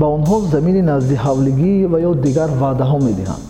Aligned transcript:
ба 0.00 0.06
онҳо 0.16 0.36
замини 0.54 0.82
назди 0.92 1.14
ҳавлигӣ 1.24 1.72
ва 1.92 1.98
ё 2.08 2.12
дигар 2.26 2.50
ваъдаҳо 2.62 2.98
медиҳанд. 3.08 3.44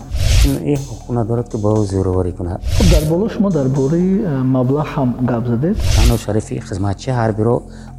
ин 0.72 0.78
ҳуқуқ 0.88 1.10
надорад 1.18 1.46
ки 1.52 1.56
ба 1.64 1.70
ӯ 1.80 1.82
зӯроварӣ 1.92 2.32
кунад. 2.38 2.60
Хуб 2.76 2.86
дар 2.94 3.04
боло 3.12 3.26
шумо 3.34 3.50
дар 3.58 3.68
бораи 3.78 4.10
э, 4.22 4.42
маблағ 4.56 4.86
ҳам 4.94 5.10
гап 5.30 5.44
задед. 5.52 5.76
Танҳо 5.96 6.16
шарифи 6.26 6.54
хизматчи 6.68 7.10
ҳарбиро 7.20 7.56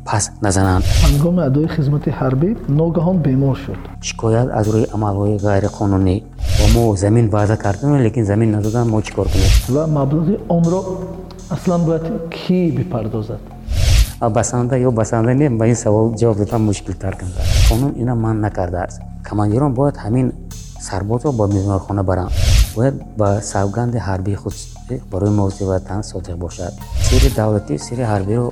паст 0.07 0.31
назананд. 0.45 0.83
Ҳангоми 1.05 1.41
адои 1.49 1.68
хизмати 1.75 2.09
ҳарбӣ 2.20 2.49
ногаҳон 2.79 3.18
бемор 3.25 3.55
шуд. 3.63 3.79
Шикоят 4.07 4.50
аз 4.59 4.66
рӯи 4.73 4.86
амалҳои 4.95 5.36
ғайриқонунӣ. 5.45 6.16
Ва 6.59 6.68
мо 6.75 6.84
замин 7.04 7.25
ваъда 7.36 7.55
кардану 7.66 7.95
лекин 8.05 8.25
замин 8.32 8.50
надодан 8.55 8.86
мо 8.93 9.00
чӣ 9.05 9.11
кор 9.18 9.27
кунем? 9.34 9.52
Ва 9.75 9.84
маблағи 10.00 10.36
онро 10.57 10.79
аслан 11.55 11.82
бояд 11.88 12.05
кӣ 12.36 12.59
бипардозад? 12.77 13.41
Басанда 14.38 14.75
ё 14.88 14.91
басанда 14.91 15.34
не 15.34 15.49
ба 15.49 15.67
ин 15.67 15.75
савол 15.75 16.16
ҷавоб 16.21 16.38
додан 16.38 16.61
мушкилтар 16.61 17.13
гардад 17.21 17.56
қонун 17.70 17.94
ина 18.02 18.16
манъ 18.16 18.39
накардааст. 18.39 19.02
Командирон 19.30 19.73
бояд 19.73 19.95
ҳамин 19.98 20.31
сарбозро 20.80 21.31
ба 21.31 21.48
меҳмонхона 21.48 22.03
баранд 22.03 22.31
бояд 22.76 22.95
ба 23.17 23.41
савганди 23.41 23.98
ҳарбии 23.98 24.35
худ 24.35 24.53
барои 25.12 25.30
муҳофизати 25.30 25.66
ватан 25.71 26.02
содиқ 26.03 26.35
бошад. 26.45 26.73
Сирри 27.07 27.30
давлатӣ 27.35 27.77
сирри 27.77 28.05
ҳарбиро 28.13 28.48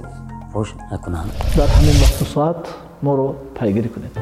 фош 0.53 0.67
накунанд. 0.91 1.31
Дар 1.57 1.69
ҳамин 1.77 1.95
вақту 2.03 2.25
соат 2.33 2.59
моро 3.01 3.27
пайгирӣ 3.57 3.89
кунед. 3.93 4.13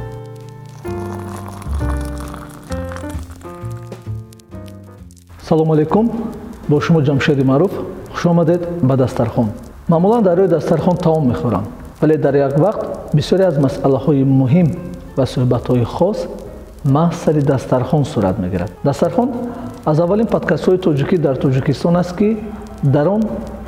Салому 5.48 5.74
алайкум. 5.74 6.06
Бо 6.70 6.80
шумо 6.82 7.02
ҷамшеди 7.02 7.44
маъруф 7.44 7.72
хушомадед 8.14 8.62
ба 8.82 8.96
дастархон. 8.98 9.50
Маъмулан 9.88 10.24
дар 10.24 10.38
рӯи 10.38 10.48
дастархон 10.48 10.96
таом 10.98 11.24
мехӯрам 11.32 11.66
вале 12.02 12.18
дар 12.18 12.36
як 12.36 12.58
вақт 12.58 12.93
бисёре 13.14 13.44
аз 13.46 13.58
масъалаҳои 13.58 14.24
муҳим 14.24 14.68
ва 15.18 15.26
суҳбатҳои 15.26 15.84
хос 15.84 16.18
маҳз 16.86 17.16
сари 17.24 17.42
дастархон 17.42 18.04
сурат 18.06 18.40
мегирад. 18.40 18.72
Дастархон 18.84 19.30
аз 19.86 20.00
аввалин 20.00 20.28
подкастҳои 20.28 20.78
тоҷикӣ 20.78 21.18
дар 21.18 21.36
тоҷикистон 21.36 21.96
аст 21.96 22.16
ки 22.18 22.38
дар 22.84 23.08
он 23.08 23.22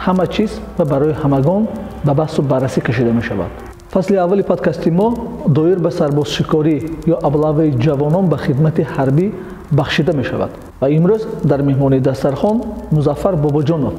ҳама 0.06 0.28
чиз 0.28 0.52
ва 0.78 0.86
барои 0.86 1.14
ҳамагон 1.24 1.68
ба 2.06 2.14
баҳсу 2.14 2.42
баррасӣ 2.42 2.82
кашида 2.82 3.12
мешавад. 3.12 3.52
Фасли 3.90 4.16
аввали 4.16 4.44
подкасти 4.44 4.92
мо 4.92 5.08
доир 5.48 5.80
ба 5.80 5.92
сарбозшикорӣ 5.92 6.78
ё 7.14 7.16
аблаваи 7.28 7.72
ҷавонон 7.86 8.26
ба 8.32 8.38
хидмати 8.38 8.82
ҳарбӣ 8.96 9.32
бахшида 9.72 10.14
мешавад. 10.14 10.50
Ва 10.82 10.88
имрӯз 10.90 11.22
дар 11.44 11.62
меҳмонии 11.62 12.00
дастархон 12.00 12.58
музаффар 12.92 13.36
бобоҷонов 13.36 13.94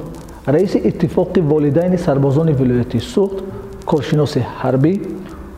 раиси 0.47 0.77
иттифоқи 0.77 1.39
волидайни 1.41 1.97
сарбозони 1.97 2.53
вилояти 2.53 2.99
суғд 3.13 3.37
коршиноси 3.85 4.45
ҳарбӣ 4.61 4.93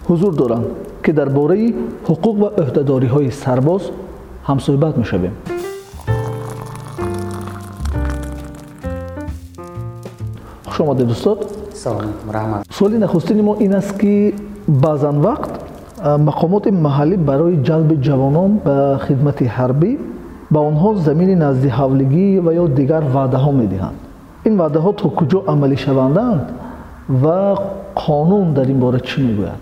ҳузур 0.10 0.34
доранд 0.42 0.68
ки 1.04 1.12
дар 1.20 1.30
бораи 1.30 1.68
ҳуқуқ 2.08 2.36
ва 2.44 2.50
ӯҳдадориҳои 2.64 3.30
сарбоз 3.44 3.84
ҳамсӯҳбат 4.48 4.94
мешавем. 5.02 5.34
Хушомадед 10.68 11.10
устод 11.16 11.40
суоли 12.78 12.98
нахустини 13.06 13.42
мо 13.42 13.54
ин 13.66 13.74
аст 13.80 13.92
ки 14.02 14.34
баъзан 14.68 15.18
вақт 15.28 15.52
мақомоти 16.30 16.70
маҳаллӣ 16.88 17.16
барои 17.30 17.56
ҷалби 17.68 17.96
ҷавонон 18.08 18.52
ба 18.66 19.00
хидмати 19.06 19.46
ҳарбӣ 19.58 19.92
ба 20.54 20.60
онҳо 20.70 20.90
замини 21.08 21.36
назди 21.46 21.70
ҳавлигӣ 21.80 22.28
ва 22.46 22.52
ё 22.62 22.66
дигар 22.80 23.04
ваъдаҳо 23.16 23.52
медиҳанд. 23.62 23.98
Ин 24.48 24.54
ваъдаҳо 24.62 24.92
то 25.00 25.06
куҷо 25.20 25.40
амалӣ 25.54 25.78
шаванданд 25.86 26.42
ва 27.24 27.40
қонун 28.04 28.48
дар 28.58 28.68
ин 28.74 28.80
бора 28.84 29.00
чӣ 29.10 29.20
мегӯяд 29.28 29.62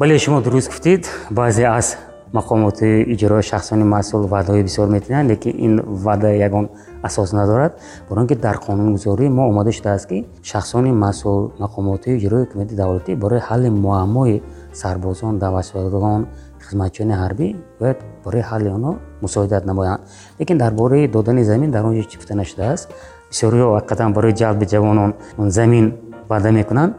бале 0.00 0.18
шумо 0.18 0.40
дуруст 0.40 0.68
гуфтед 0.68 1.08
баъзе 1.30 1.64
аз 1.64 1.96
мақомоти 2.34 3.04
иҷрои 3.14 3.42
шахсони 3.42 3.84
масъул 3.84 4.22
ваъдаҳои 4.32 4.62
бисёр 4.68 4.88
метиҳанд 4.96 5.30
лекин 5.30 5.54
ин 5.66 5.80
ваъда 6.04 6.30
ягон 6.46 6.68
асос 7.02 7.32
надорад. 7.32 7.72
Баро 8.08 8.20
ин 8.20 8.26
ки 8.26 8.34
дар 8.34 8.56
қонунгузорӣ 8.66 9.28
мо 9.28 9.42
омода 9.50 9.72
шудааст 9.72 10.06
ки 10.08 10.26
шахсони 10.42 10.92
масъул 10.92 11.52
мақомоти 11.64 12.08
иҷрои 12.18 12.42
ҳукумати 12.44 12.74
давлатӣ 12.80 13.12
барои 13.22 13.40
ҳалли 13.48 13.68
муаммои 13.84 14.42
сарбозон 14.72 15.38
даватшудагон 15.38 16.26
хизматчиёни 16.66 17.14
ҳарбӣ 17.22 17.46
бояд 17.80 17.98
барои 18.24 18.42
ҳалли 18.50 18.68
онҳо 18.76 18.92
мусоидат 19.24 19.64
намоянд. 19.70 20.00
Лекин 20.40 20.56
дар 20.58 20.72
бораи 20.80 21.08
додани 21.08 21.42
замин 21.44 21.70
дар 21.70 21.84
он 21.84 21.94
ҷо 21.98 22.04
чӣ 22.10 22.16
гуфта 22.18 22.34
нашудааст? 22.42 22.84
Бисёриҳо 23.30 23.66
ҳақиқатан 23.78 24.10
барои 24.16 24.32
ҷалби 24.40 24.64
ҷавонон 24.72 25.10
замин 25.58 25.86
ваъда 26.30 26.50
мекунанд. 26.52 26.92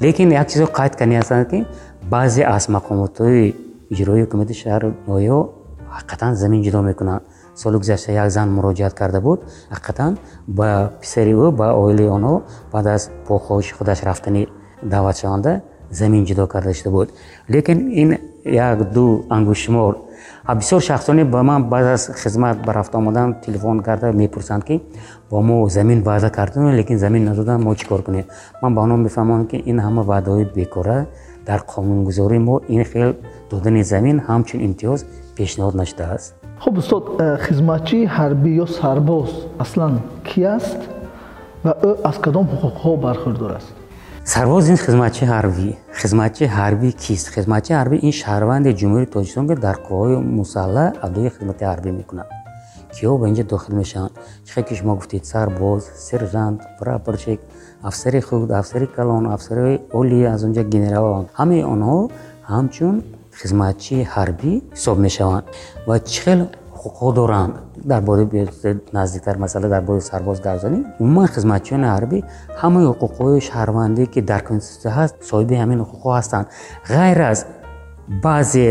Лекин 0.00 0.30
як 0.32 0.48
чизро 0.48 0.66
қайд 0.66 0.96
карни 0.98 1.16
ҳастанд 1.16 1.48
ки 1.50 1.66
баъзе 2.12 2.42
аз 2.56 2.64
мақомотҳои 2.76 3.54
иҷрои 3.92 4.22
ҳукумати 4.24 4.54
шаҳр 4.62 4.82
ноё 5.08 5.38
ҳақиқатан 5.96 6.32
замин 6.42 6.60
ҷудо 6.66 6.80
мекунанд 6.90 7.22
соли 7.62 7.76
гузашта 7.82 8.12
як 8.12 8.28
зан 8.36 8.48
муроҷиат 8.56 8.94
карда 9.00 9.20
буд. 9.26 9.38
Ҳақиқатан 9.74 10.12
ба 10.58 10.68
писари 11.00 11.32
ӯ 11.44 11.46
ба 11.60 11.66
оилаи 11.82 12.08
онҳо 12.16 12.34
баъд 12.72 12.86
аз 12.94 13.02
бо 13.26 13.34
хоҳиши 13.46 13.72
худаш 13.78 13.98
рафтани 14.08 14.42
даъватшаванда 14.92 15.52
замин 15.90 16.22
ҷудо 16.28 16.44
карда 16.52 16.72
шуда 16.74 16.90
буд. 16.96 17.08
Лекин 17.54 17.78
ин 18.02 18.10
як 18.44 18.78
ду 18.94 19.24
ангушшумор 19.36 19.94
бисёр 20.60 20.80
шахсоне 20.88 21.24
ба 21.24 21.42
ман 21.42 21.64
баъд 21.72 21.86
аз 21.86 22.02
хизмат 22.22 22.56
ба 22.66 22.74
рафта 22.74 22.98
омадан 22.98 23.28
телефон 23.44 23.80
карда 23.80 24.12
мепурсанд 24.12 24.64
ки 24.64 24.82
бо 25.30 25.42
мо 25.42 25.68
замин 25.68 26.02
ваъда 26.02 26.30
кардем 26.30 26.70
лекин 26.80 26.98
замин 26.98 27.24
надодан 27.24 27.62
мо 27.62 27.74
чӣ 27.74 27.86
кор 27.88 28.02
кунем? 28.02 28.24
Ман 28.62 28.74
ба 28.74 28.80
онҳо 28.84 28.96
мефаҳмонам 28.96 29.46
ки 29.50 29.56
ин 29.56 29.78
ҳама 29.80 30.02
ваъдаҳои 30.02 30.44
бекора 30.56 31.06
дар 31.48 31.60
қонунгузории 31.72 32.38
мо 32.48 32.56
ин 32.68 32.84
хел 32.84 33.10
додани 33.50 33.82
замин 33.92 34.16
ҳамчун 34.28 34.60
имтиёз 34.68 35.00
пешниҳод 35.36 35.74
нашудааст 35.80 36.34
хуб 36.62 36.78
устод 36.78 37.04
э, 37.18 37.38
хизматчии 37.46 38.04
ҳарбӣ 38.16 38.50
ё 38.64 38.66
сарбоз 38.78 39.30
аслан 39.64 39.94
кӣ 40.28 40.40
аст 40.56 40.80
ва 41.64 41.72
ӯ 41.88 41.90
аз 42.10 42.16
кадом 42.24 42.46
ҳуқуқҳо 42.52 42.90
бархӯрдор 43.04 43.52
аст? 43.58 43.70
Сарбоз 44.32 44.64
ин 44.72 44.78
хизматчии 44.84 45.26
ҳарбӣ. 45.34 45.68
Хизматчии 46.00 46.48
ҳарбӣ 46.58 46.88
кист? 47.04 47.26
Хизматчии 47.34 47.76
ҳарбӣ 47.80 47.96
ин 48.08 48.14
шаҳрванди 48.20 48.70
ҷумҳурии 48.80 49.12
тоҷикистон 49.14 49.44
ки 49.48 49.54
дар 49.66 49.76
қувваҳои 49.86 50.16
мусаллаҳ 50.38 50.88
адои 51.06 51.28
хизмати 51.36 51.64
ҳарбӣ 51.70 51.90
мекунад. 52.00 52.28
Киё 52.94 53.12
ба 53.20 53.24
инҷо 53.30 53.44
дохил 53.52 53.74
мешаванд? 53.80 54.14
Чихе 54.46 54.62
ки 54.66 54.74
шумо 54.78 54.92
гуфтед? 54.98 55.24
Сарбоз 55.32 55.82
сержант 56.08 56.60
прапорчик 56.78 57.40
афсари 57.88 58.20
худ 58.26 58.50
афсари 58.60 58.86
калон 58.96 59.24
афсари 59.36 59.80
оли 59.98 60.20
аз 60.34 60.40
онҷа 60.46 60.62
генералон 60.74 61.24
ҳамаи 61.38 61.62
онҳо 61.74 61.98
ҳамчун 62.52 62.94
хизматчии 63.40 64.02
ҳарбӣ 64.14 64.52
ҳисоб 64.76 64.96
мешаванд 65.06 65.44
ва 65.88 65.96
чӣ 66.10 66.18
хел 66.24 66.40
ҳуқуқҳо 66.80 67.08
доранд. 67.20 67.54
Дар 67.90 68.00
бораи 68.08 68.26
наздиктар 68.98 69.36
масъала 69.44 69.68
дар 69.74 69.82
бораи 69.88 70.00
сарбоз 70.10 70.38
гап 70.46 70.58
занем 70.64 70.82
умуман 71.02 71.26
хизматчиёни 71.34 71.88
ҳарбӣ 71.94 72.18
ҳамаи 72.62 72.84
ҳуқуқҳои 72.90 73.40
шаҳрвандӣ 73.48 74.04
ки 74.12 74.20
дар 74.30 74.42
конститутсия 74.48 74.92
ҳаст 74.98 75.14
соҳиби 75.30 75.54
ҳамин 75.62 75.78
ҳуқуқҳо 75.82 76.10
ҳастанд. 76.18 76.46
Ғайр 76.94 77.20
аз 77.30 77.38
баъзе 78.24 78.68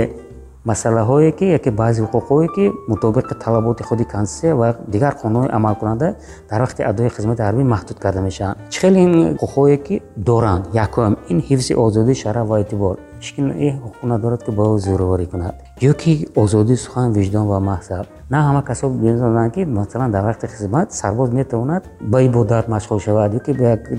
масъалаҳое 0.69 1.31
ки 1.37 1.45
яке 1.57 1.71
баъзе 1.71 2.01
ҳуқуқҳое 2.03 2.47
ки 2.55 2.65
мутобиқи 2.91 3.33
талаботи 3.43 3.83
худи 3.83 4.05
конститутсия 4.13 4.55
ва 4.55 4.67
дигар 4.93 5.13
қонунҳои 5.21 5.53
амалкунанда 5.57 6.07
дар 6.49 6.59
вақти 6.65 6.81
адои 6.91 7.09
хизмати 7.15 7.41
ҳарбӣ 7.47 7.63
маҳдуд 7.73 7.97
карда 8.03 8.21
мешаванд. 8.27 8.57
Чӣ 8.71 8.77
хел 8.81 8.95
ин 9.05 9.13
ҳуқуқҳое 9.41 9.77
ки 9.85 9.95
доранд? 10.29 10.63
Якум 10.85 11.13
ин 11.31 11.39
ҳифзи 11.47 11.73
озодии 11.85 12.15
шараф 12.23 12.45
ва 12.49 12.57
эътибор. 12.63 12.95
Ҳичкин 13.21 13.47
э 13.67 13.69
ҳуқуқ 13.83 14.03
надорад 14.11 14.41
ки 14.45 14.51
ба 14.57 14.63
ӯ 14.73 14.77
зӯроварӣ 14.85 15.25
кунад. 15.31 15.55
Ё 15.89 15.93
ки 16.01 16.11
озодии 16.43 16.77
сухан 16.85 17.07
виҷдон 17.17 17.45
ва 17.51 17.59
маҳзаб 17.69 18.05
на 18.29 18.39
ҳама 18.47 18.61
касо 18.69 18.85
бидонанд 18.89 19.53
ки 19.55 19.61
масалан 19.65 20.11
дар 20.11 20.23
вақти 20.29 20.45
хизмат 20.53 20.87
сарбоз 20.99 21.29
метавонад 21.39 21.83
ба 22.11 22.17
ибодат 22.27 22.65
машғул 22.75 22.99
шавад 23.05 23.33
ё 23.37 23.39
ки 23.45 23.51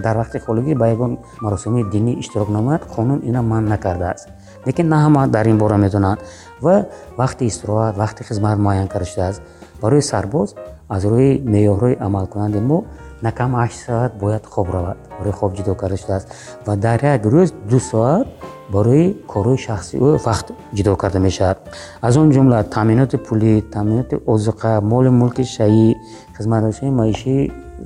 дар 0.06 0.16
вақти 0.22 0.38
холигӣ 0.46 0.74
ба 0.80 0.86
ягон 0.94 1.12
маросими 1.44 1.80
динӣ 1.92 2.12
иштирок 2.22 2.48
намояд 2.56 2.82
қонун 2.94 3.20
ина 3.28 3.40
манъ 3.42 3.68
накардааст. 3.74 4.28
Лекин 4.66 4.88
на 4.88 4.96
ҳама 5.04 5.28
дар 5.28 5.46
ин 5.46 5.58
бора 5.58 5.76
медонанд 5.76 6.18
ва 6.64 6.86
вақти 7.18 7.42
истироҳат 7.50 7.94
вақти 8.02 8.22
хизмат 8.28 8.58
муайян 8.58 8.88
карда 8.88 9.06
шудааст 9.06 9.42
барои 9.82 10.02
сарбоз 10.02 10.48
аз 10.88 11.02
рӯи 11.04 11.30
меъёрҳои 11.52 11.96
амалкунанди 12.06 12.60
мо 12.70 12.78
накам 13.22 13.50
ҳашт 13.60 13.78
соат 13.86 14.12
бояд 14.22 14.44
хоб 14.52 14.68
равад 14.74 14.96
барои 15.18 15.32
хоб 15.32 15.50
ҷудо 15.56 15.74
карда 15.80 15.96
шудааст 16.02 16.26
ва 16.66 16.76
дар 16.76 16.98
як 17.14 17.22
рӯз 17.34 17.50
ду 17.70 17.78
соат 17.90 18.26
барои 18.74 19.06
корҳои 19.32 19.58
шахси 19.66 19.94
ӯ 20.06 20.10
вақт 20.26 20.46
ҷудо 20.76 20.92
карда 21.02 21.18
мешавад 21.18 21.58
аз 22.06 22.14
он 22.16 22.28
ҷумла 22.34 22.58
таъминоти 22.76 23.16
пулӣ 23.26 23.52
таъминоти 23.74 24.14
озуқа 24.32 24.72
моли 24.90 25.10
мулки 25.20 25.44
шаҳӣ 25.56 25.88
хизматношии 26.36 26.90
маишӣ 27.00 27.36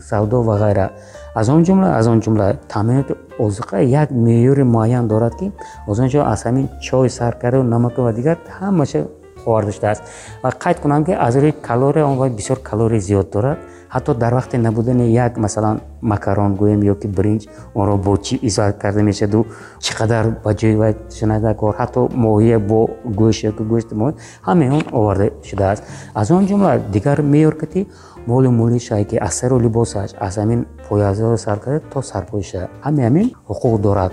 савдо 0.08 0.38
ва 0.48 0.54
ғайра 0.62 0.86
аз 1.34 1.48
он 1.48 1.62
ҷумла 1.64 1.88
аз 1.98 2.06
он 2.06 2.20
ҷумла 2.20 2.56
таъминоти 2.68 3.14
озуқа 3.38 3.78
як 4.02 4.10
меъёри 4.10 4.62
муайян 4.62 5.08
дорад 5.08 5.34
ки 5.40 5.52
аз 5.88 5.98
он 5.98 6.08
ҷо 6.08 6.20
аз 6.32 6.44
ҳамин 6.46 6.68
чой 6.80 7.10
саркару 7.10 7.62
намаку 7.62 8.02
ва 8.02 8.12
дигар 8.12 8.36
ҳамаша 8.60 9.00
оварда 9.46 9.72
шудааст 9.72 10.02
ва 10.42 10.50
қайд 10.50 10.80
кунам 10.80 11.04
ки 11.04 11.12
аз 11.12 11.34
рӯи 11.36 11.52
калория 11.62 12.06
он 12.06 12.16
бисёр 12.38 12.58
калория 12.62 13.00
зиёд 13.00 13.30
дорад 13.32 13.58
ҳатто 13.94 14.14
дар 14.14 14.32
вақте 14.34 14.56
набудани 14.56 15.12
як 15.12 15.36
масалан 15.36 15.80
макарон 16.02 16.54
гӯем 16.56 16.80
ёки 16.92 17.06
бринҷ 17.06 17.42
онро 17.74 17.96
бо 17.96 18.16
чӣ 18.16 18.34
изоат 18.48 18.78
карда 18.82 19.02
мешаду 19.02 19.46
чӣ 19.84 19.90
қадар 19.98 20.24
ба 20.44 20.50
ҷои 20.60 20.76
вай 20.82 20.92
шунада 21.18 21.54
кор 21.54 21.74
ҳатто 21.80 22.00
моҳия 22.24 22.58
бо 22.58 22.80
гӯшт 23.18 23.40
ёки 23.50 23.62
гӯшти 23.70 23.94
моҳӣ 24.00 24.12
ҳамаи 24.46 24.70
он 24.76 24.82
оварда 24.98 25.26
шудааст 25.48 25.82
аз 26.14 26.30
он 26.30 26.46
ҷумла 26.46 26.72
дигар 26.94 27.18
меёр 27.22 27.54
моли 28.26 28.48
мулишае 28.48 29.04
ки 29.04 29.16
аз 29.16 29.34
сару 29.34 29.58
либосаш 29.58 30.10
аз 30.20 30.36
ҳамин 30.36 30.66
поязаро 30.88 31.36
сар 31.36 31.58
карда 31.60 31.80
то 31.92 32.02
сарпоиша. 32.02 32.68
Ҳамаи 32.84 33.04
ҳамин 33.08 33.26
ҳуқуқ 33.48 33.80
дорад 33.80 34.12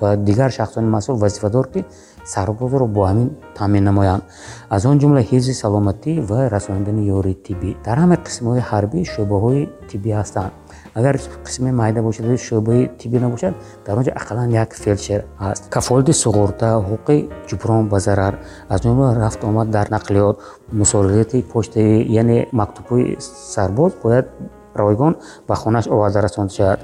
ва 0.00 0.16
дигар 0.16 0.50
шахсони 0.50 0.88
масъул 0.88 1.16
вазифадор 1.16 1.66
ки 1.72 1.84
сарбозро 2.24 2.86
бо 2.86 3.00
ҳамин 3.10 3.30
таъмин 3.54 3.84
намоянд. 3.84 4.22
Аз 4.68 4.84
он 4.86 4.98
ҷумла 5.00 5.20
ҳифзи 5.30 5.54
саломатӣ 5.62 6.20
ва 6.30 6.50
расонидани 6.50 7.02
ёрии 7.18 7.36
тиббӣ. 7.46 7.70
Дар 7.84 7.98
ҳама 7.98 8.16
қисмҳои 8.26 8.62
ҳарбӣ 8.70 9.00
шӯъбаҳои 9.12 9.68
тиббӣ 9.88 10.10
ҳастанд. 10.20 10.52
Агар 10.94 11.14
қисми 11.46 11.70
майда 11.80 12.00
бошад 12.02 12.26
шӯъбаи 12.46 12.90
тиббӣ 13.00 13.18
набошад 13.24 13.54
дар 13.86 13.96
он 13.98 14.04
ҷо 14.04 14.12
ақаллан 14.20 14.50
як 14.62 14.70
фелшер 14.82 15.20
ҳаст. 15.44 15.62
Кафолати 15.74 16.12
суғурта 16.22 16.68
ҳуқуқи 16.88 17.16
ҷуброн 17.48 17.88
ба 17.88 17.98
зарар. 18.06 18.34
Аз 18.68 18.80
ҷумла 18.80 19.14
рафт 19.22 19.44
омад 19.44 19.70
дар 19.70 19.86
нақлиёт. 19.96 20.36
Мусолидати 20.72 21.38
почтаи 21.52 22.06
яъне 22.20 22.48
мактубҳои 22.52 23.16
сарбоз 23.54 23.92
бояд 24.02 24.26
ройгон 24.74 25.16
ба 25.48 25.54
хонааш 25.54 25.86
оварда 25.88 26.20
расонда 26.22 26.52
шавад 26.52 26.80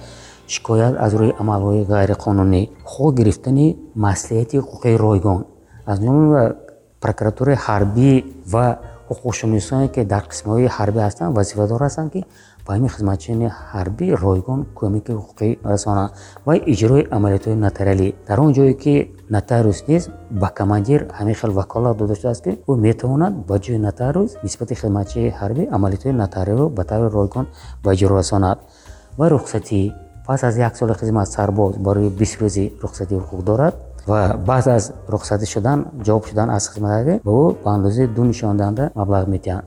шикоят 0.55 0.95
аз 1.05 1.13
рӯи 1.21 1.33
амалҳои 1.43 1.83
ғайриқонунӣ. 1.93 2.63
Хо 2.91 3.05
гирифтани 3.19 3.67
маслиҳати 4.05 4.57
ҳуқуқи 4.59 4.93
ройгон. 5.05 5.41
Аз 5.91 5.99
ҷумла 6.05 6.43
прокуратураи 7.03 7.57
ҳарбӣ 7.67 8.11
ва 8.53 8.67
ҳуқуқшуносоне 9.11 9.89
ки 9.95 10.01
дар 10.13 10.25
қисмҳои 10.31 10.67
ҳарбӣ 10.77 11.01
ҳастанд 11.07 11.31
вазифадор 11.39 11.81
ҳастанд 11.87 12.09
ки 12.15 12.21
ба 12.67 12.71
ҳамин 12.77 12.91
хизматчиёни 12.97 13.49
ҳарбӣ 13.73 14.07
ройгон 14.25 14.61
кӯмаки 14.79 15.13
ҳуқуқӣ 15.19 15.49
расонанд 15.73 16.11
ва 16.47 16.55
иҷрои 16.73 17.03
амалиётҳои 17.17 17.57
нотариалӣ 17.67 18.09
дар 18.29 18.39
он 18.45 18.51
ҷое 18.57 18.75
ки 18.83 18.95
нотариус 19.35 19.81
низ 19.91 20.03
ба 20.41 20.49
командир 20.59 21.01
ҳамин 21.19 21.37
хел 21.41 21.53
ваколат 21.61 21.95
дода 22.01 22.15
шудааст 22.19 22.43
ки 22.45 22.53
ӯ 22.71 22.73
метавонад 22.87 23.33
ба 23.49 23.57
ҷои 23.65 23.79
нотариус 23.87 24.31
нисбати 24.45 24.75
хизматчии 24.81 25.35
ҳарбӣ 25.41 25.63
амалиётҳои 25.77 26.19
нотариалиро 26.23 26.67
ба 26.77 26.83
таври 26.91 27.09
ройгон 27.19 27.47
ба 27.85 27.91
иҷро 27.95 28.15
расонад. 28.21 28.59
Ва 29.19 29.27
рухсатӣ 29.35 29.81
пас 30.27 30.43
аз 30.43 30.57
як 30.59 30.77
соли 30.77 30.95
хизмат 30.95 31.29
сарбоз 31.29 31.77
барои 31.77 32.09
бист 32.11 32.41
рӯзи 32.41 32.73
рухсатӣ 32.83 33.15
ҳуқуқ 33.15 33.43
дорад 33.45 33.75
ва 34.07 34.37
баъд 34.47 34.67
аз 34.69 34.93
рухсатӣ 35.09 35.47
шудан 35.47 35.79
ҷавоб 36.07 36.25
шудан 36.29 36.49
аз 36.51 36.65
хизмат 36.73 37.07
ба 37.25 37.31
ӯ 37.43 37.55
ба 37.65 37.71
андозаи 37.77 38.07
ду 38.07 38.23
нишондиҳанда 38.25 38.85
маблағ 39.01 39.25
медиҳанд 39.35 39.65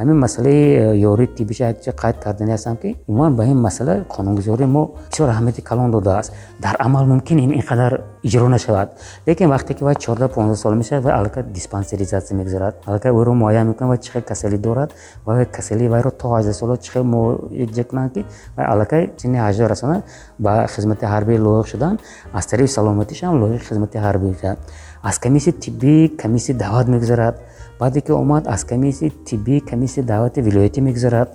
ҳамин 0.00 0.16
масъалаи 0.16 0.52
э, 0.52 0.96
ёрии 1.10 1.26
тиббиша 1.26 1.64
якча 1.72 1.90
қайд 1.90 2.16
кардани 2.24 2.52
ҳастам 2.52 2.76
ки 2.76 2.96
умуман 3.06 3.36
ба 3.36 3.44
ин 3.44 3.58
масъала 3.60 4.04
қонунгузорӣ 4.08 4.66
мо 4.66 4.82
бисёр 5.10 5.28
аҳамияти 5.28 5.60
калон 5.60 5.90
додааст. 5.90 6.32
Дар 6.58 6.76
амал 6.78 7.04
мумкин 7.04 7.38
ин 7.38 7.50
инқадар 7.60 8.00
иҷро 8.22 8.48
нашавад. 8.48 8.88
Лекин 9.26 9.50
вақте 9.50 9.74
ки 9.74 9.84
вай 9.84 9.94
чорда 9.94 10.28
понздаҳ 10.28 10.56
сол 10.56 10.74
мешавад 10.74 11.04
вай 11.04 11.14
аллакай 11.14 11.42
диспансеризатсия 11.42 12.36
мегузарад. 12.36 12.74
Аллакай 12.86 13.12
ӯро 13.12 13.32
муайян 13.34 13.66
мекунад 13.68 13.88
вай 13.88 13.98
чӣ 13.98 14.10
хел 14.12 14.22
касалӣ 14.22 14.58
дорад 14.58 14.90
ва 15.26 15.44
касалии 15.44 15.88
вайро 15.88 16.10
то 16.10 16.28
ҳаждаҳ 16.28 16.52
сола 16.52 16.76
чӣ 16.76 16.90
хел 16.92 17.04
муоҷа 17.04 17.84
кунанд 17.84 18.12
ки 18.14 18.24
вай 18.56 18.66
аллакай 18.66 19.12
синни 19.16 19.38
ҳаждаҳ 19.38 19.68
расонад 19.68 20.02
ба 20.38 20.66
хизмати 20.74 21.04
ҳарбӣ 21.04 21.34
лоиқ 21.46 21.66
шудан. 21.66 21.98
Аз 22.32 22.46
тариқи 22.46 22.68
саломатишам 22.68 23.32
лоиқи 23.42 23.64
хизмати 23.68 23.98
ҳарбӣ 23.98 24.28
шуд 24.40 24.58
аз 25.02 25.18
комиссияи 25.18 25.58
тиббӣ 25.60 26.16
комиссияи 26.22 26.58
даъват 26.58 26.88
мегузарад 26.88 27.34
баъде 27.80 28.00
ки 28.00 28.12
омад 28.12 28.44
аз 28.46 28.64
комиссияи 28.64 29.10
тиббӣ 29.10 29.60
комиссияи 29.70 30.06
даъвати 30.06 30.42
вилоятӣ 30.42 30.80
мегузарад 30.80 31.28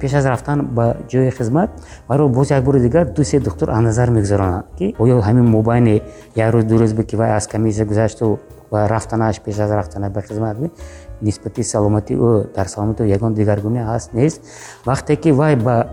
пеш 0.00 0.14
аз 0.14 0.24
рафтан 0.24 0.58
ба 0.76 0.94
ҷои 1.10 1.30
хизмат 1.38 1.70
вайро 2.08 2.28
боз 2.28 2.50
як 2.50 2.64
бори 2.64 2.80
дигар 2.80 3.04
ду 3.16 3.24
се 3.24 3.40
доктор 3.40 3.68
аз 3.68 3.80
назар 3.80 4.10
мегузаронад 4.10 4.66
ки 4.78 4.94
оё 4.98 5.20
ҳамин 5.26 5.46
мобайни 5.56 6.02
як 6.36 6.54
рӯз 6.54 6.64
ду 6.64 6.74
рӯз 6.80 6.92
ки 7.04 7.16
вай 7.16 7.30
аз 7.30 7.46
комиссия 7.46 7.86
гузашту 7.86 8.38
ва 8.72 8.88
рафтанаш 8.88 9.40
пеш 9.40 9.58
аз 9.58 9.70
рафтана 9.70 10.10
ба 10.10 10.20
хизмат 10.22 10.56
нисбати 11.22 11.62
саломатии 11.64 12.16
ӯ 12.16 12.54
дар 12.56 12.66
саломати 12.68 13.02
ӯ 13.02 13.06
ягон 13.06 13.34
дигаргуна 13.34 13.82
ҳаст 13.90 14.10
нест. 14.14 14.40
Вақте 14.86 15.16
ки 15.16 15.30
вай 15.30 15.56
ба 15.56 15.86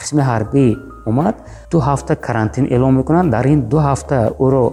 қисми 0.00 0.22
ҳарбӣ 0.30 0.76
омад 1.06 1.34
ду 1.70 1.78
ҳафта 1.78 2.16
карантин 2.16 2.64
эълон 2.70 2.94
мекунанд 2.94 3.30
дар 3.30 3.46
ин 3.46 3.60
ду 3.68 3.76
ҳафта 3.76 4.18
ӯро 4.38 4.64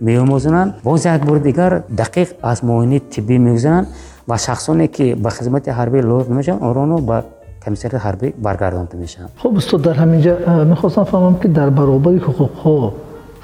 меомӯзонанд. 0.00 0.70
Боз 0.84 1.04
як 1.04 1.24
бори 1.26 1.40
дигар 1.40 1.82
дақиқ 1.90 2.28
аз 2.42 2.62
муоини 2.62 3.00
тиббӣ 3.00 3.38
мегузаранд 3.38 3.86
ва 4.30 4.36
шахсоне 4.46 4.86
ки 4.96 5.06
ба 5.24 5.30
хизмати 5.36 5.70
ҳарбӣ 5.78 5.98
лоиқ 6.10 6.26
намешаванд 6.32 6.62
онро 6.68 6.96
ба 7.10 7.16
комиссарияти 7.64 8.04
ҳарбӣ 8.06 8.28
баргардонда 8.46 8.96
мешаванд 9.04 9.30
хуб 9.42 9.52
устод 9.60 9.80
дар 9.86 9.96
ҳаминҷа 10.02 10.32
э, 10.50 10.64
мехостам 10.72 11.04
фаҳмам 11.12 11.34
ки 11.40 11.48
дар 11.58 11.70
баробари 11.78 12.18
ҳуқуқҳо 12.26 12.74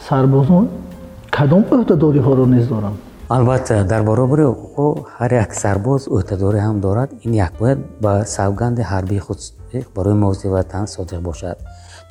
сарбозон 0.09 0.65
кадом 1.37 1.63
ӯҳдадориҳоро 1.75 2.45
низ 2.55 2.67
доранд 2.75 2.97
албатта 3.29 3.85
дар 3.85 4.03
баробари 4.11 4.45
ҳуқуқҳо 4.51 4.89
ҳар 5.19 5.31
як 5.45 5.51
сарбоз 5.63 6.03
ӯҳдадорӣ 6.17 6.61
ҳам 6.67 6.77
дорад. 6.87 7.11
Ин 7.27 7.33
як 7.47 7.53
бояд 7.61 7.79
ба 8.05 8.13
савганди 8.37 8.83
ҳарбии 8.93 9.21
худ 9.27 9.39
барои 9.97 10.17
муҳофизати 10.23 10.49
ватан 10.57 10.85
содиқ 10.97 11.21
бошад. 11.29 11.57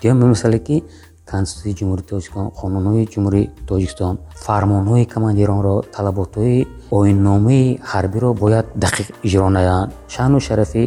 Дуюм 0.02 0.18
бимисале 0.22 0.60
ки 0.68 0.84
конститутсияи 1.32 1.78
ҷумҳурии 1.80 2.08
тоҷикистон 2.12 2.48
қонунҳои 2.60 3.04
ҷумҳурии 3.14 3.50
тоҷикистон 3.70 4.14
фармонҳои 4.46 5.06
командиронро 5.14 5.76
талаботҳои 5.96 6.60
оинномаи 6.98 7.66
ҳарбиро 7.92 8.30
бояд 8.44 8.66
дақиқ 8.84 9.08
иҷро 9.28 9.48
намоянд 9.58 9.90
шаъну 10.14 10.40
шарафи 10.48 10.84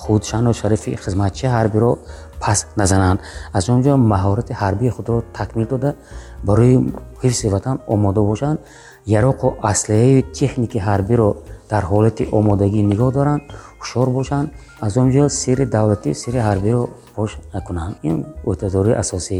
худ 0.00 0.22
шаъну 0.30 0.52
шарафи 0.60 0.90
хизматчии 1.04 1.52
ҳарбиро 1.56 1.90
паст 2.42 2.66
назананд. 2.80 3.18
Аз 3.56 3.64
он 3.72 3.80
ҷо 3.84 3.92
маҳорати 4.12 4.52
ҳарбии 4.62 4.94
худро 4.96 5.16
такмил 5.38 5.66
дода 5.72 5.90
барои 6.48 6.74
ҳифзи 7.22 7.46
ватан 7.54 7.76
омода 7.94 8.22
бошанд. 8.30 8.58
Яроқу 9.18 9.46
аслиҳаи 9.72 10.24
техники 10.38 10.78
ҳарбиро 10.88 11.28
дар 11.72 11.82
ҳолати 11.90 12.24
омодагӣ 12.38 12.80
нигоҳ 12.92 13.10
доранд 13.18 13.42
ҳушёр 13.80 14.08
бошанд. 14.18 14.48
Аз 14.86 14.92
он 15.02 15.08
ҷо 15.14 15.24
сирри 15.40 15.66
давлатӣ 15.74 16.10
сирри 16.22 16.40
ҳарбиро 16.48 16.82
бош 17.16 17.30
накунанд. 17.54 17.94
Ин 18.08 18.16
ӯҳдадории 18.50 18.98
асосӣ 19.02 19.38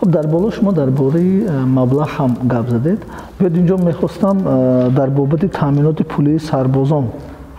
хуб 0.00 0.10
дар 0.10 0.26
боло 0.26 0.50
шумо 0.50 0.72
дар 0.72 0.90
бораи 0.90 1.44
э, 1.44 1.64
маблағ 1.66 2.08
ҳам 2.16 2.36
гап 2.44 2.68
задед. 2.70 3.00
Биёд 3.38 3.56
инҷо 3.56 3.76
мехостам 3.78 4.38
э, 4.44 4.90
дар 4.90 5.10
бобати 5.10 5.48
таъминоти 5.48 6.02
пулии 6.02 6.38
сарбозон 6.38 7.10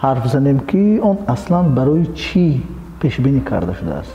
ҳарф 0.02 0.28
занем 0.32 0.60
ки 0.60 1.00
он 1.04 1.18
аслан 1.28 1.76
барои 1.76 2.06
чӣ 2.16 2.64
пешбинӣ 3.02 3.42
карда 3.42 3.74
шудааст? 3.74 4.12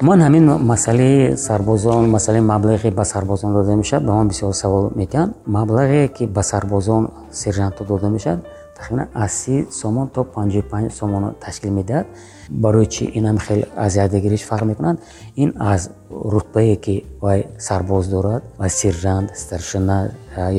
Ман 0.00 0.20
ҳамин 0.20 0.44
масъалаи 0.62 1.36
сарбозон 1.36 2.10
масъалаи 2.10 2.40
маблағе 2.40 2.90
ба 2.94 3.04
сарбозон 3.04 3.52
дода 3.52 3.76
мешавад. 3.76 4.06
Ба 4.06 4.12
ман 4.14 4.28
бисёр 4.28 4.52
савол 4.54 4.90
мекунанд 4.94 5.34
маблағе 5.46 6.08
ки 6.08 6.24
ба 6.26 6.42
сарбозон 6.42 7.08
сержантҳо 7.32 7.84
дода 7.84 8.08
мешавад 8.08 8.40
тахминан 8.76 9.08
аз 9.14 9.32
си 9.32 9.66
сомон 9.70 10.08
то 10.14 10.20
панҷои 10.24 10.62
панҷ 10.72 10.92
сомонро 10.92 11.30
ташкил 11.44 11.72
медиҳад. 11.78 12.06
Барои 12.50 12.86
чи 12.86 13.04
инам 13.18 13.38
хел 13.38 13.62
азиятдагириш 13.76 14.42
фарқ 14.50 14.64
мекунад. 14.64 14.96
Ин 15.36 15.54
аз 15.58 15.90
рутбае 16.10 16.76
ки 16.76 17.04
вай 17.20 17.46
сарбоз 17.58 18.08
дорад 18.08 18.42
ва 18.58 18.68
сержант 18.68 19.36
старшина 19.36 20.10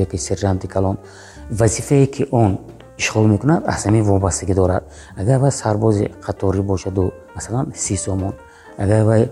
ёки 0.04 0.18
сержанти 0.18 0.68
калон. 0.68 0.98
Вазифае 1.52 2.08
ки 2.08 2.28
он 2.32 2.60
ишғол 2.98 3.28
мекунад 3.28 3.64
аз 3.68 3.86
ҳамин 3.86 4.04
вобастагӣ 4.04 4.54
дорад. 4.54 4.84
Агар 5.16 5.40
вай 5.40 5.52
сарбози 5.52 6.12
қаторӣ 6.26 6.62
бошаду 6.62 7.12
масалан 7.36 7.74
си 7.76 7.96
сомон 7.98 8.34
агар 8.78 9.04
вай 9.04 9.32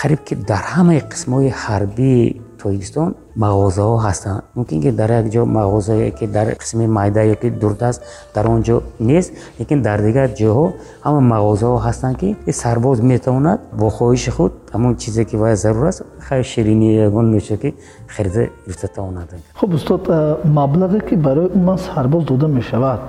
қариб 0.00 0.20
ки 0.26 0.34
дар 0.34 0.64
ҳамаи 0.74 1.00
қисмҳои 1.12 1.50
ҳарбии 1.62 2.40
тоҷикистон 2.60 3.14
мағозаҳо 3.44 3.96
ҳастанд. 4.06 4.42
Мумкин 4.56 4.78
ки 4.84 4.90
дар 5.00 5.10
як 5.20 5.26
ҷо 5.34 5.42
мағозае 5.58 6.10
ки 6.18 6.26
дар 6.26 6.46
қисми 6.62 6.86
майда 6.86 7.22
ёки 7.34 7.48
дурдаст 7.50 8.00
дар 8.34 8.44
он 8.46 8.62
ҷо 8.62 8.76
нест 9.00 9.32
лекин 9.58 9.82
дар 9.82 9.98
дигар 10.06 10.28
ҷоҳо 10.40 10.66
ҳама 11.04 11.20
мағозаҳо 11.34 11.78
ҳастанд 11.86 12.16
ки 12.20 12.28
сарбоз 12.62 13.00
метавонад 13.00 13.60
бо 13.80 13.86
хоҳиши 13.96 14.30
худ. 14.36 14.52
Ҳамон 14.74 14.96
чизе 14.96 15.24
ки 15.24 15.36
вай 15.36 15.56
зарур 15.56 15.86
аст 15.86 16.02
хай 16.26 16.42
ширинӣ 16.42 16.90
ягон 17.06 17.26
нӯша 17.34 17.56
ки 17.62 17.74
харида 18.14 18.42
гирифта 18.66 18.88
тавонад. 18.88 19.28
Хуб 19.60 19.74
устод 19.74 20.08
маблағе 20.58 21.00
ки 21.08 21.14
барои 21.14 21.48
умуман 21.54 21.78
сарбоз 21.78 22.24
дода 22.24 22.46
мешавад 22.48 23.00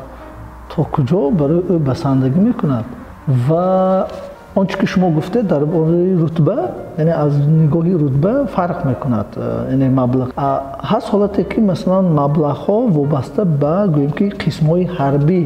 то 0.69 0.83
куҷо 0.83 1.31
барои 1.31 1.61
ӯ 1.73 1.79
басандагӣ 1.79 2.39
мекунад 2.39 2.85
ва 3.47 4.07
онче 4.55 4.77
ки 4.77 4.85
шумо 4.85 5.09
гуфтед 5.11 5.47
дар 5.47 5.65
бораи 5.65 6.15
рутба 6.15 6.57
яъне 6.97 7.11
аз 7.11 7.33
нигоҳи 7.33 7.93
рутба 8.03 8.47
фарқ 8.55 8.85
мекунад 8.85 9.27
яъне 9.71 9.89
маблағ. 9.89 10.27
Ҳаст 10.91 11.07
ҳолате 11.13 11.43
ки 11.43 11.59
масалан 11.61 12.05
маблағҳо 12.21 12.77
вобаста 12.97 13.45
ба 13.45 13.87
гӯем 13.95 14.11
ки 14.17 14.25
қисмҳои 14.43 14.85
ҳарбӣ 14.97 15.41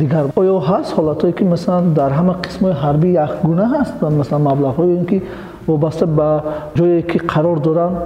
дигар. 0.00 0.24
Оё 0.36 0.56
ҳаст 0.70 0.90
ҳолатое 0.96 1.32
ки 1.32 1.44
масалан 1.44 1.84
дар 1.98 2.10
ҳама 2.18 2.34
қисмҳои 2.44 2.74
ҳарбӣ 2.82 3.08
якгуна 3.26 3.64
ҳаст 3.74 3.94
масалан 4.20 4.42
маблағҳое 4.50 5.06
ки 5.10 5.22
вобаста 5.66 6.06
ба 6.06 6.28
ҷое 6.78 7.02
ки 7.10 7.18
қарор 7.32 7.58
доранд 7.66 7.96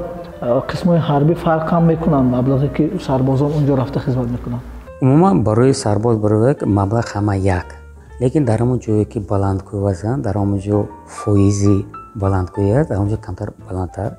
қисмҳои 0.70 1.00
ҳарбӣ 1.08 1.34
фарқ 1.44 1.66
ҳам 1.72 1.84
мекунанд 1.92 2.26
маблағе 2.36 2.68
ки 2.76 2.84
сарбозон 3.06 3.50
онҷо 3.58 3.72
рафта 3.76 3.98
хизмат 4.00 4.28
мекунанд. 4.36 4.62
Умуман 5.02 5.42
барои 5.42 5.74
сарбоз 5.84 6.16
барояк 6.24 6.58
маблағ 6.78 7.06
ҳама 7.14 7.34
як 7.58 7.81
лекин 8.22 8.44
дар 8.44 8.58
ҳамон 8.62 8.78
ҷое 8.86 9.04
ки 9.12 9.18
баландкӯи 9.32 9.78
вазан 9.86 10.16
дар 10.26 10.34
ҳамон 10.40 10.58
ҷо 10.66 10.78
фоизи 11.18 11.78
баландкӯи 12.22 12.70
аст 12.78 12.88
дар 12.90 12.96
ҳамон 12.98 13.10
ҷо 13.14 13.18
камтар 13.26 13.48
баландтар. 13.68 14.10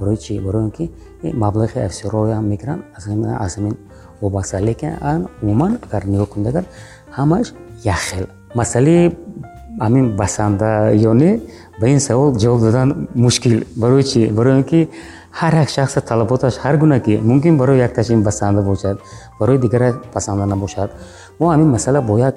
Барои 0.00 0.16
чи 0.24 0.32
барои 0.46 0.64
ин 0.66 0.70
ки 0.70 0.84
маблағи 1.44 1.78
афсироям 1.88 2.44
мегиранд 2.52 2.82
аз 2.96 3.04
ҳамин 3.56 3.74
вобаста. 4.20 4.60
Лекин 4.68 4.92
умуман 5.42 5.72
агар 5.86 6.02
нигоҳ 6.12 6.28
кунед 6.32 6.46
агар 6.52 6.64
ҳамаш 7.18 7.46
якхел 7.94 8.26
масъалаи 8.54 9.02
ҳамин 9.84 10.16
басанда 10.20 10.68
ё 11.10 11.12
не 11.22 11.40
ба 11.80 11.86
ин 11.94 12.00
савол 12.00 12.30
ҷавоб 12.42 12.60
додан 12.66 13.08
мушкил. 13.14 13.54
Барои 13.76 14.04
чи 14.10 14.20
барои 14.38 14.54
ин 14.58 14.64
ки 14.70 14.88
ҳар 15.40 15.52
як 15.62 15.68
шахса 15.68 16.00
талаботаш 16.00 16.54
ҳар 16.64 16.76
гуна 16.82 17.00
ки 17.00 17.14
мумкин 17.28 17.54
барои 17.58 17.78
якташ 17.78 18.06
ин 18.10 18.22
басанда 18.22 18.62
бошад 18.62 18.96
барои 19.40 19.58
дигара 19.58 19.88
пасанда 20.14 20.46
набошад. 20.46 20.90
Мо 21.38 21.46
ҳамин 21.52 21.68
масъала 21.76 22.00
бояд 22.00 22.34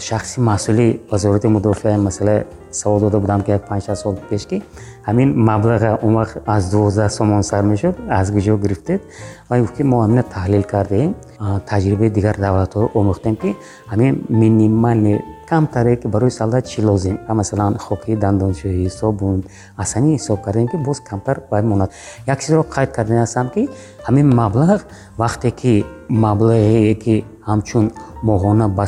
шахси 0.00 0.40
масъули 0.40 1.00
вазорати 1.12 1.46
мудофиа 1.46 1.98
масъала 1.98 2.44
савол 2.72 3.00
дода 3.00 3.18
будам 3.20 3.40
ки 3.42 3.50
як 3.50 3.68
панҷ 3.68 3.94
сол 4.02 4.14
пеш 4.30 4.46
ки 4.50 4.62
ҳамин 5.06 5.28
маблаға 5.48 5.98
он 6.06 6.14
вақт 6.20 6.34
аз 6.46 6.70
дувоздаҳ 6.70 7.08
сомон 7.10 7.42
сар 7.42 7.62
мешуд 7.64 7.94
аз 8.08 8.30
куҷо 8.30 8.56
гирифтед. 8.64 9.00
Ва 9.48 9.66
ки 9.76 9.82
мо 9.82 9.96
ҳамина 10.04 10.22
таҳлил 10.34 10.64
кардем 10.72 11.14
таҷрибаи 11.70 12.10
дигар 12.16 12.36
давлатҳо 12.44 12.90
омӯхтем 12.98 13.34
ки 13.42 13.50
ҳамин 13.92 14.12
минимали 14.28 15.14
камтаре 15.50 15.96
ки 15.96 16.06
барои 16.14 16.30
солдат 16.30 16.64
чӣ 16.70 16.80
лозим? 16.88 17.16
Масалан 17.28 17.72
хокии 17.86 18.16
дандоншӯӣ 18.16 18.88
собун 19.00 19.38
ҳамин 19.78 20.14
ҳисоб 20.18 20.38
кардем 20.44 20.66
ки 20.68 20.76
боз 20.76 21.00
камтар 21.00 21.36
бояд 21.50 21.64
монад. 21.64 21.90
Як 22.26 22.38
чизро 22.40 22.62
қайд 22.74 22.90
карда 22.96 23.12
ҳастам 23.24 23.46
ки 23.54 23.62
ҳамин 24.06 24.26
маблағ 24.40 24.80
вақте 25.22 25.50
ки 25.60 25.84
маблағе 26.10 26.94
ки 27.04 27.14
ҳамчун 27.48 27.90
моҳона 28.22 28.68
ба 28.68 28.84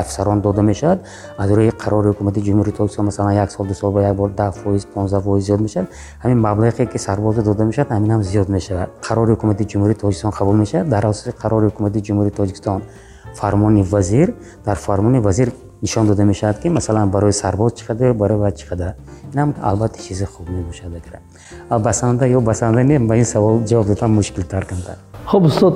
афсарон 0.00 0.40
дода 0.40 0.62
мешавад 0.62 0.98
аз 1.38 1.50
рӯи 1.50 1.72
қарори 1.82 2.08
ҳукумати 2.10 2.40
ҷумҳурии 2.46 2.76
тоҷикистон 2.78 3.06
масалан 3.12 3.34
як 3.34 3.50
сол 3.50 3.66
ду 3.66 3.74
сол 3.74 3.92
ба 3.92 4.02
як 4.02 4.16
бор 4.16 4.30
даҳ 4.30 4.52
фоиз 4.52 4.84
понздаҳ 4.94 5.22
фоиз 5.22 5.44
зиёд 5.44 5.60
мешавад 5.60 5.88
ҳамин 6.22 6.38
маблағе 6.48 6.86
ки 6.92 6.98
сарбоза 6.98 7.42
дода 7.42 7.64
мешавад 7.64 7.90
ҳамин 7.92 8.10
ҳам 8.10 8.22
зиёд 8.22 8.48
мешавад 8.48 8.88
қарори 9.06 9.32
ҳукумати 9.34 9.64
ҷумҳурии 9.70 9.98
тоҷикистон 10.02 10.32
қабул 10.38 10.56
мешавад 10.56 10.88
дар 10.88 11.04
асоси 11.06 11.30
қарори 11.42 11.66
ҳукумати 11.68 11.98
ҷумҳурии 12.06 12.36
тоҷикистон 12.40 12.80
фармони 13.34 13.82
вазир 13.82 14.34
дар 14.64 14.76
фармони 14.76 15.18
вазир 15.20 15.48
нишон 15.82 16.06
дода 16.06 16.24
мешавад 16.24 16.58
ки 16.62 16.68
масалан 16.68 17.10
барои 17.10 17.32
сарбоз 17.32 17.72
чӣ 17.72 17.84
қадар 17.88 18.12
барои 18.14 18.38
ва 18.38 18.50
чӣ 18.52 18.64
қадар 18.70 18.92
инам 19.34 19.54
албатта 19.62 19.98
чизи 20.00 20.24
хуб 20.24 20.48
мебошад 20.48 20.92
агар 20.98 21.80
басанда 21.80 22.24
ё 22.26 22.40
басанда 22.40 22.82
не 22.82 22.98
ба 22.98 23.16
ин 23.16 23.24
савол 23.24 23.60
ҷавоб 23.64 23.86
додан 23.86 24.10
мушкилтар 24.10 24.64
камтар 24.64 24.96
хуб 25.26 25.44
устод 25.44 25.74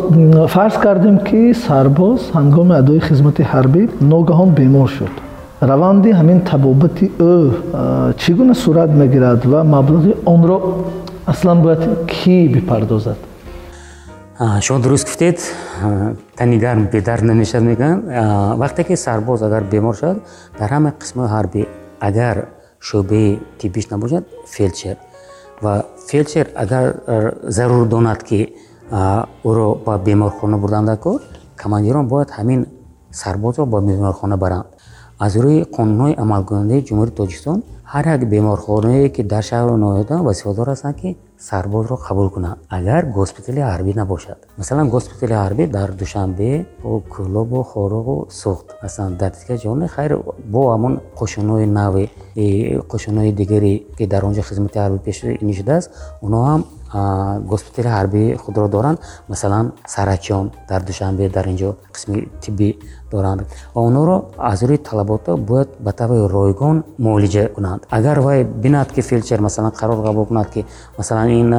фарз 0.49 0.77
кардем 0.85 1.19
ки 1.19 1.55
сарбоз 1.55 2.21
ҳангоми 2.33 2.75
адои 2.83 3.01
хизмати 3.01 3.43
ҳарбӣ 3.43 3.83
ногаҳон 4.01 4.51
бемор 4.59 4.89
шуд 4.89 5.26
раванди 5.61 6.11
ҳамин 6.11 6.41
табобати 6.45 7.13
ӯ 7.19 8.15
чӣ 8.21 8.33
гуна 8.35 8.55
сурат 8.55 8.91
мегирад 8.91 9.45
ва 9.47 9.61
маблағи 9.65 10.13
онро 10.27 10.59
аслан 11.27 11.63
бояд 11.63 11.83
кӣ 12.07 12.49
бипардозад? 12.55 13.17
Шумо 14.61 14.81
дуруст 14.81 15.07
гуфтед 15.07 15.39
тани 16.37 16.59
гарм 16.59 16.89
бедард 16.93 17.25
намешавад 17.25 17.65
мегӯянд 17.65 18.05
вақте 18.63 18.85
ки 18.85 18.97
сарбоз 18.97 19.43
агар 19.43 19.65
бемор 19.65 19.95
шавад 19.97 20.19
дар 20.59 20.71
ҳама 20.71 20.93
қисмҳои 21.01 21.29
ҳарбӣ 21.29 21.67
агар 22.01 22.37
шӯъбаи 22.81 23.41
тиббиш 23.59 23.89
набошад 23.91 24.25
фелчер. 24.47 24.97
Ва 25.63 25.85
фелчер 26.09 26.47
агар 26.55 26.95
зарур 27.49 27.87
донад 27.87 28.23
ки 28.23 28.55
ӯро 29.45 29.79
ба 29.87 29.99
беморхона 29.99 30.59
бурданда 30.59 30.97
кор 30.97 31.21
командирон 31.57 32.09
бояд 32.09 32.31
ҳамин 32.31 32.67
сарбозро 33.11 33.65
ба 33.67 33.81
беморхона 33.81 34.37
баранд 34.37 34.67
аз 35.25 35.33
рӯи 35.43 35.61
қонунҳои 35.77 36.19
амалкунандаи 36.25 36.85
ҷумҳурии 36.89 37.17
тоҷикистон 37.21 37.59
ҳар 37.93 38.05
як 38.15 38.23
беморхонае 38.33 39.09
ки 39.15 39.23
дар 39.33 39.45
шаҳру 39.51 39.75
ноҳияда 39.85 40.17
вазифадор 40.29 40.67
ҳастанд 40.73 40.97
ки 41.01 41.11
сарбозро 41.49 41.97
қабул 42.07 42.29
кунанд 42.35 42.59
агар 42.79 43.03
госпитали 43.19 43.61
ҳарбӣ 43.71 43.93
набошад 44.01 44.39
масалан 44.59 44.89
госпитали 44.89 45.35
ҳарбӣ 45.43 45.65
дар 45.77 45.91
душанбе 46.03 46.67
кӯлобу 47.15 47.59
хоруғу 47.73 48.17
сӯхт. 48.41 48.69
Ҳастанд 48.85 49.17
дар 49.23 49.33
дигар 49.41 49.59
ҷоне 49.65 49.87
хайр 49.95 50.13
бо 50.53 50.61
ҳамон 50.75 50.95
қошунҳои 51.21 51.67
нави 51.79 52.05
қошунҳои 52.93 53.33
дигаре 53.41 53.73
ки 53.99 54.05
дар 54.13 54.23
он 54.25 54.33
ҷо 54.37 54.43
хизмати 54.49 54.79
ҳарбӣ 54.79 54.99
пешнӣ 55.07 55.53
шудааст 55.59 55.89
онҳо 56.25 56.41
ҳам 56.49 56.63
госпитали 57.53 57.89
ҳарбии 57.97 58.37
худро 58.43 58.69
доранд. 58.69 58.99
Масалан 59.29 59.73
сарачон 59.95 60.45
дар 60.71 60.81
душанбе 60.91 61.29
дар 61.37 61.47
инҷо 61.53 61.71
қисми 61.95 62.19
тиббӣ 62.43 62.71
доранд. 63.13 63.41
Ва 63.75 63.81
онҳоро 63.89 64.17
аз 64.39 64.61
рӯи 64.69 64.79
талабота 64.89 65.37
бояд 65.37 65.69
ба 65.85 65.93
таври 65.93 66.21
ройгон 66.37 66.77
муолиҷа 66.99 67.45
кунанд. 67.55 67.81
Агар 67.91 68.19
вай 68.27 68.45
бинад 68.45 68.89
ки 68.95 69.01
фелчер 69.01 69.41
масалан 69.41 69.73
қарор 69.81 69.99
қабул 70.07 70.27
кунад 70.27 70.49
ки 70.55 70.65
масалан 70.99 71.29
ин 71.29 71.51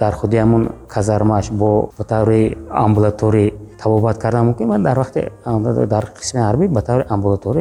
дар 0.00 0.12
худи 0.20 0.36
ҳамон 0.42 0.62
казармааш 0.94 1.46
бо 1.60 1.70
ба 1.98 2.04
таври 2.04 2.56
амбулаторӣ 2.84 3.44
табобат 3.82 4.18
кардан 4.18 4.44
мумкин 4.44 4.68
ва 4.68 4.78
дар 4.78 4.98
вақти 5.02 5.20
дар 5.94 6.04
қисми 6.20 6.40
ҳарбӣ 6.48 6.68
ба 6.76 6.82
таври 6.82 7.04
амбулаторӣ 7.14 7.60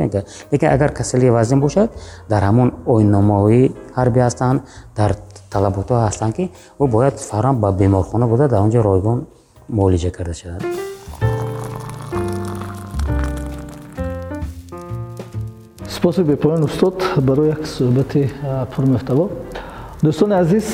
лекин 0.52 0.70
агар 0.76 0.92
касали 0.94 1.30
вазин 1.30 1.60
бошад 1.60 1.90
дар 2.30 2.42
ҳамон 2.50 2.70
ойнномаҳои 2.86 3.64
ҳарбӣ 3.98 4.20
ҳастанд 4.28 4.60
дар 5.00 5.12
талаботҳо 5.54 5.96
ҳастанд 6.08 6.34
ки 6.38 6.46
ӯ 6.84 6.86
бояд 6.96 7.16
фавран 7.30 7.56
ба 7.64 7.72
беморхона 7.72 8.28
бурда 8.28 8.48
дар 8.48 8.62
он 8.62 8.70
ҷо 8.72 8.82
ройгон 8.90 9.20
муолиҷа 9.78 10.12
карда 10.12 10.34
шавад. 10.34 10.64
Сипоси 15.94 16.22
бепоён 16.24 16.64
устод 16.64 16.98
барои 17.28 17.50
як 17.50 17.66
суҳбати 17.76 18.22
пурмуҳтаво 18.74 19.30
дӯстони 20.04 20.36
азиз 20.44 20.68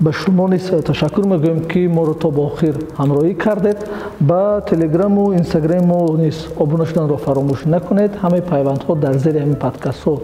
ба 0.00 0.12
шумо 0.12 0.48
низ 0.48 0.70
ташаккур 0.86 1.24
мегӯем 1.26 1.66
ки 1.70 1.86
моро 1.86 2.14
то 2.14 2.30
ба 2.30 2.42
охир 2.50 2.74
ҳамроҳӣ 2.98 3.34
кардед 3.34 3.78
ба 4.20 4.62
телеграму 4.68 5.32
инстаграму 5.34 6.16
низ 6.16 6.36
обуна 6.56 6.84
шуданро 6.86 7.16
фаромӯш 7.16 7.60
накунед. 7.74 8.12
Ҳамаи 8.22 8.42
пайвандҳо 8.52 8.92
дар 9.04 9.14
зери 9.24 9.38
ҳамин 9.44 9.58
подкастҳо 9.64 10.14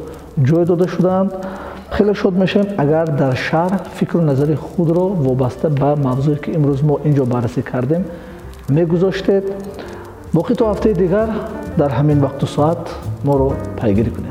ҷой 0.49 0.65
дода 0.71 0.87
шудаанд. 0.89 1.31
Хеле 1.97 2.15
шод 2.15 2.35
мешавем 2.43 2.69
агар 2.79 3.07
дар 3.21 3.35
шарҳ 3.49 3.79
фикру 3.97 4.21
назари 4.21 4.55
худро 4.55 5.07
вобаста 5.27 5.69
ба 5.71 5.91
мавзӯе 6.07 6.39
ки 6.43 6.51
имрӯз 6.59 6.81
мо 6.89 6.95
инҷо 7.09 7.25
баррасӣ 7.33 7.63
кардем 7.63 8.03
мегузоштед. 8.77 9.45
Боқӣ 10.37 10.55
то 10.59 10.65
ҳафтаи 10.71 10.95
дигар 11.03 11.29
дар 11.81 11.91
ҳамин 11.99 12.19
вақту 12.27 12.47
соат 12.57 12.83
моро 13.25 13.49
пайгирӣ 13.81 14.11
кунед 14.17 14.28